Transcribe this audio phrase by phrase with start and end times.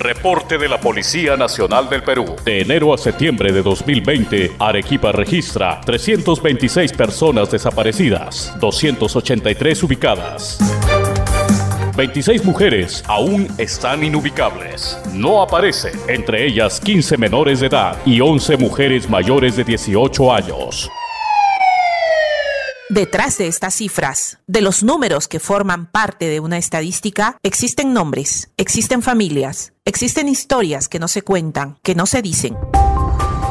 [0.00, 2.34] Reporte de la Policía Nacional del Perú.
[2.42, 10.58] De enero a septiembre de 2020, Arequipa registra 326 personas desaparecidas, 283 ubicadas.
[11.98, 14.98] 26 mujeres aún están inubicables.
[15.12, 20.90] No aparecen, entre ellas 15 menores de edad y 11 mujeres mayores de 18 años.
[22.90, 28.50] Detrás de estas cifras, de los números que forman parte de una estadística, existen nombres,
[28.56, 32.56] existen familias, existen historias que no se cuentan, que no se dicen.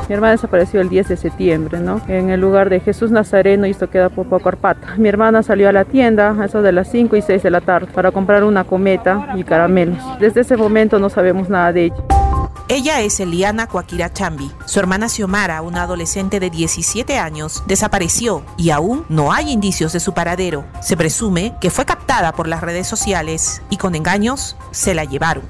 [0.09, 2.01] Mi hermana desapareció el 10 de septiembre, ¿no?
[2.09, 4.95] En el lugar de Jesús Nazareno y esto queda por Pacorpata.
[4.97, 7.61] Mi hermana salió a la tienda a eso de las 5 y 6 de la
[7.61, 10.03] tarde para comprar una cometa y caramelos.
[10.19, 12.18] Desde ese momento no sabemos nada de ella.
[12.79, 14.49] Ella es Eliana Cuaquira Chambi.
[14.63, 19.99] Su hermana Xiomara, una adolescente de 17 años, desapareció y aún no hay indicios de
[19.99, 20.65] su paradero.
[20.81, 25.43] Se presume que fue captada por las redes sociales y con engaños se la llevaron.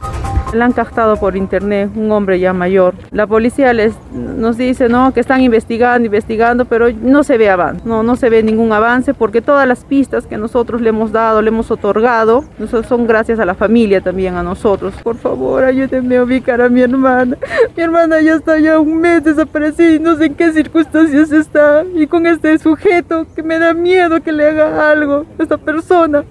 [0.54, 2.96] La han captado por internet, un hombre ya mayor.
[3.12, 5.14] La policía les, nos dice ¿no?
[5.14, 9.14] que están investigando, investigando, pero no se ve avance, no, no se ve ningún avance
[9.14, 12.44] porque todas las pistas que nosotros le hemos dado, le hemos otorgado,
[12.88, 14.96] son gracias a la familia también, a nosotros.
[15.04, 17.38] Por favor, ayúdenme a ubicar a mi hermana.
[17.78, 21.84] Mi hermana ya está ya un mes desaparecida y no sé en qué circunstancias está.
[21.96, 26.24] Y con este sujeto que me da miedo que le haga algo esta persona.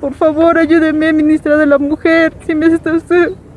[0.00, 2.32] Por favor, ayúdeme, ministra de la Mujer.
[2.46, 2.92] Si me está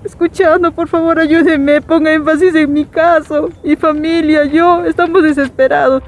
[0.03, 1.81] escuchando, por favor, ayúdeme.
[1.81, 3.49] Ponga énfasis en mi caso.
[3.63, 6.03] Mi familia, yo, estamos desesperados.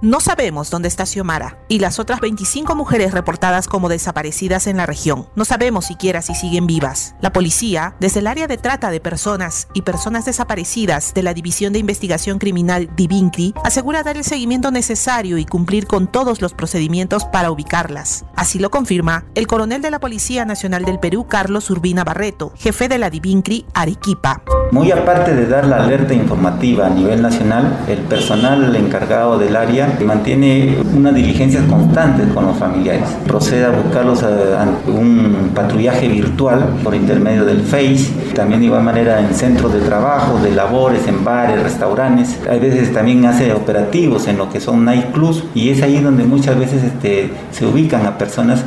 [0.00, 4.86] No sabemos dónde está Xiomara y las otras 25 mujeres reportadas como desaparecidas en la
[4.86, 5.26] región.
[5.34, 7.16] No sabemos siquiera si siguen vivas.
[7.20, 11.72] La policía, desde el área de trata de personas y personas desaparecidas de la División
[11.72, 17.24] de Investigación Criminal Divincri, asegura dar el seguimiento necesario y cumplir con todos los procedimientos
[17.24, 18.24] para ubicarlas.
[18.36, 22.86] Así lo confirma el coronel de la Policía Nacional del Perú, Carlos Urbina Barreto, jefe
[22.86, 24.42] de la Divincri Arequipa.
[24.70, 29.87] Muy aparte de dar la alerta informativa a nivel nacional, el personal encargado del área
[30.04, 33.08] mantiene una diligencia constante con los familiares.
[33.26, 39.20] Procede a buscarlos a, un patrullaje virtual por intermedio del Face, también de igual manera
[39.20, 42.38] en centros de trabajo, de labores, en bares, restaurantes.
[42.48, 46.58] A veces también hace operativos en lo que son nightclubs y es ahí donde muchas
[46.58, 48.64] veces este, se ubican a personas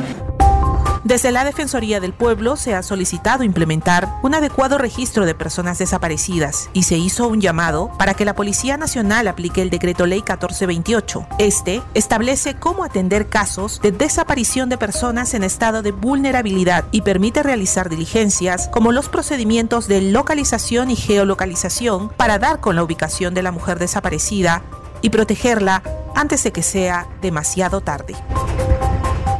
[1.04, 6.70] desde la Defensoría del Pueblo se ha solicitado implementar un adecuado registro de personas desaparecidas
[6.72, 11.26] y se hizo un llamado para que la Policía Nacional aplique el decreto ley 1428.
[11.38, 17.42] Este establece cómo atender casos de desaparición de personas en estado de vulnerabilidad y permite
[17.42, 23.42] realizar diligencias como los procedimientos de localización y geolocalización para dar con la ubicación de
[23.42, 24.62] la mujer desaparecida
[25.00, 25.82] y protegerla
[26.14, 28.14] antes de que sea demasiado tarde.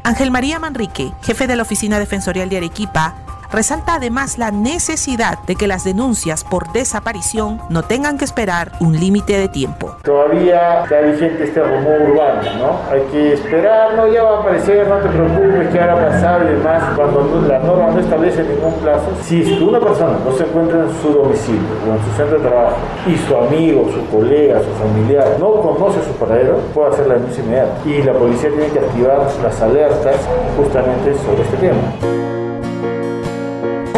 [0.04, 3.14] Ángel María Manrique, jefe de la Oficina Defensorial de Arequipa,
[3.52, 8.98] resalta además la necesidad de que las denuncias por desaparición no tengan que esperar un
[8.98, 9.96] límite de tiempo.
[10.02, 12.90] Todavía está vigente este rumor urbano, ¿no?
[12.90, 16.54] Hay que esperar, no, ya va a aparecer, no te preocupes, que ahora pasar y
[16.54, 16.82] demás.
[16.96, 21.12] Cuando la norma no establece ningún plazo, si una persona no se encuentra en su
[21.12, 22.76] domicilio o en su centro de trabajo
[23.06, 27.44] y su amigo, su colega, su familiar no conoce su paradero, puede hacer la denuncia
[27.44, 27.72] inmediata.
[27.84, 30.16] Y la policía tiene que activar las alertas
[30.56, 32.21] justamente sobre este tema.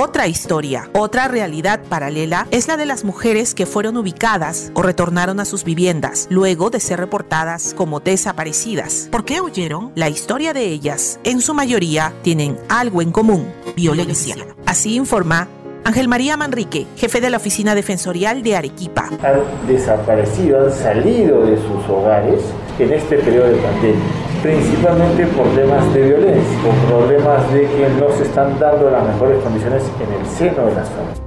[0.04, 5.40] Otra historia, otra realidad paralela es la de las mujeres que fueron ubicadas o retornaron
[5.40, 9.08] a sus viviendas luego de ser reportadas como desaparecidas.
[9.10, 9.92] ¿Por qué huyeron?
[9.94, 14.36] La historia de ellas, en su mayoría, tienen algo en común, violencia.
[14.66, 15.48] Así informa
[15.84, 19.08] Ángel María Manrique, jefe de la Oficina Defensorial de Arequipa.
[19.22, 22.42] Han desaparecido, han salido de sus hogares
[22.78, 28.10] en este periodo de pandemia principalmente por temas de violencia, por problemas de que no
[28.10, 31.23] se están dando las mejores condiciones en el seno de las familias.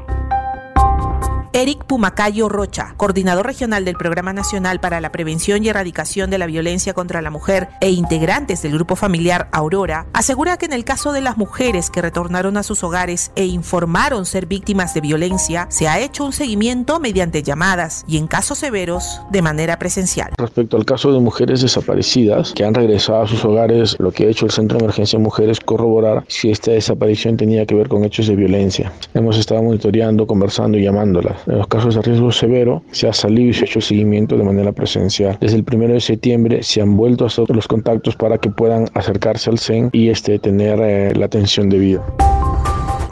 [1.58, 6.46] Eric Pumacayo Rocha, coordinador regional del Programa Nacional para la Prevención y Erradicación de la
[6.46, 11.14] Violencia contra la Mujer e integrantes del grupo familiar Aurora, asegura que en el caso
[11.14, 15.88] de las mujeres que retornaron a sus hogares e informaron ser víctimas de violencia, se
[15.88, 20.34] ha hecho un seguimiento mediante llamadas y en casos severos de manera presencial.
[20.38, 24.30] Respecto al caso de mujeres desaparecidas que han regresado a sus hogares, lo que ha
[24.30, 28.28] hecho el Centro de Emergencia Mujeres corroborar si esta desaparición tenía que ver con hechos
[28.28, 28.92] de violencia.
[29.16, 31.47] Hemos estado monitoreando, conversando y llamándolas.
[31.48, 34.44] En los casos de riesgo severo se ha salido y se ha hecho seguimiento de
[34.44, 35.38] manera presencial.
[35.40, 38.88] Desde el 1 de septiembre se han vuelto a hacer los contactos para que puedan
[38.94, 42.04] acercarse al CEN y este, tener eh, la atención debida.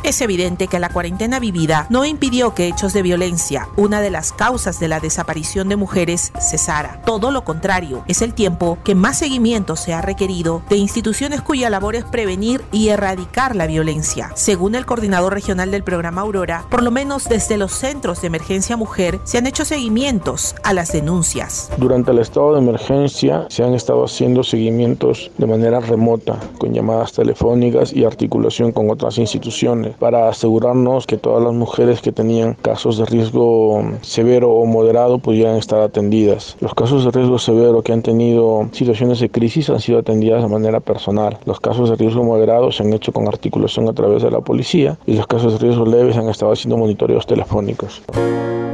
[0.06, 4.34] Es evidente que la cuarentena vivida no impidió que hechos de violencia, una de las
[4.34, 7.02] causas de la desaparición de mujeres, cesara.
[7.08, 11.72] Todo lo contrario, es el tiempo que más seguimiento se ha requerido de instituciones cuya
[11.72, 14.30] labor es prevenir y erradicar la violencia.
[14.36, 18.78] Según el coordinador regional del programa Aurora, por lo menos desde los centros de emergencia
[18.78, 21.72] mujer se han hecho seguimientos a las denuncias.
[21.78, 27.14] Durante el estado de emergencia se han estado haciendo seguimientos de manera remota, con llamadas
[27.14, 32.98] telefónicas y articulación con otras instituciones para asegurarnos que todas las mujeres que tenían casos
[32.98, 36.58] de riesgo severo o moderado pudieran estar atendidas.
[36.60, 40.50] Los casos de riesgo severo que han tenido situaciones de crisis han sido atendidas de
[40.50, 41.38] manera personal.
[41.46, 44.98] Los casos de riesgo moderado se han hecho con articulación a través de la policía
[45.06, 48.02] y los casos de riesgo leves han estado haciendo monitoreos telefónicos.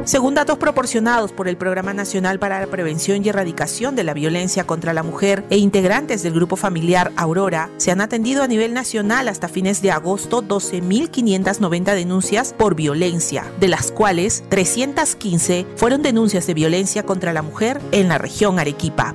[0.04, 4.64] Según datos proporcionados por el Programa Nacional para la Prevención y Erradicación de la Violencia
[4.64, 9.28] contra la Mujer e integrantes del Grupo Familiar Aurora, se han atendido a nivel nacional
[9.28, 16.54] hasta fines de agosto 12.590 denuncias por violencia, de las cuales 315 fueron denuncias de
[16.54, 19.14] violencia contra la mujer en la región Arequipa.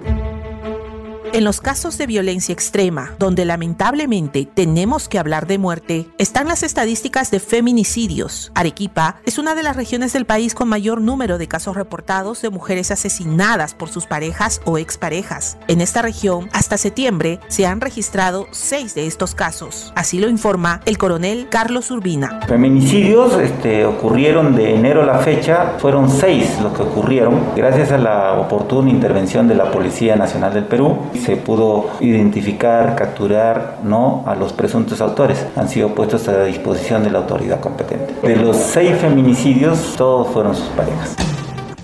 [1.34, 6.64] En los casos de violencia extrema, donde lamentablemente tenemos que hablar de muerte, están las
[6.64, 8.52] estadísticas de feminicidios.
[8.56, 12.50] Arequipa es una de las regiones del país con mayor número de casos reportados de
[12.50, 15.58] mujeres asesinadas por sus parejas o exparejas.
[15.68, 19.92] En esta región, hasta septiembre, se han registrado seis de estos casos.
[19.96, 22.40] Así lo informa el coronel Carlos Urbina.
[22.48, 27.98] Feminicidios este, ocurrieron de enero a la fecha, fueron seis los que ocurrieron, gracias a
[27.98, 34.24] la oportuna intervención de la Policía Nacional del Perú se pudo identificar, capturar ¿no?
[34.26, 35.46] a los presuntos autores.
[35.56, 38.16] Han sido puestos a disposición de la autoridad competente.
[38.22, 41.16] De los seis feminicidios, todos fueron sus parejas.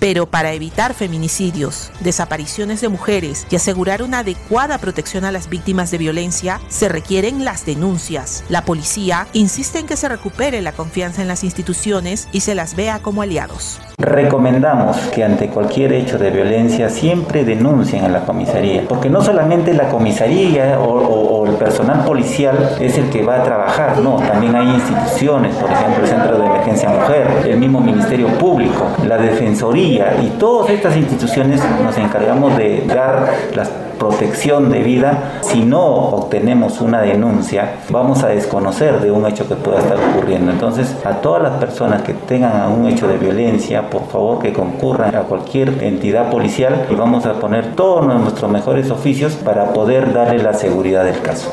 [0.04, 5.90] Pero para evitar feminicidios, desapariciones de mujeres y asegurar una adecuada protección a las víctimas
[5.90, 8.44] de violencia, se requieren las denuncias.
[8.50, 12.76] La policía insiste en que se recupere la confianza en las instituciones y se las
[12.76, 13.80] vea como aliados.
[13.96, 19.72] Recomendamos que ante cualquier hecho de violencia siempre denuncien a la comisaría, porque no solamente
[19.72, 24.66] la comisaría o, el personal policial es el que va a trabajar, no, también hay
[24.66, 30.28] instituciones, por ejemplo el Centro de Emergencia Mujer, el mismo Ministerio Público, la Defensoría y
[30.38, 33.64] todas estas instituciones nos encargamos de dar la
[33.94, 35.40] protección de vida.
[35.42, 40.52] Si no obtenemos una denuncia, vamos a desconocer de un hecho que pueda estar ocurriendo.
[40.52, 45.14] Entonces, a todas las personas que tengan un hecho de violencia, por favor que concurran
[45.14, 50.42] a cualquier entidad policial y vamos a poner todos nuestros mejores oficios para poder darle
[50.42, 51.52] la seguridad del caso.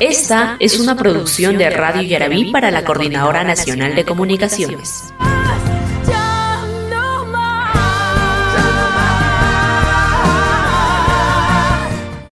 [0.00, 5.13] Esta es una producción de Radio Yarabí para la Coordinadora Nacional de Comunicaciones.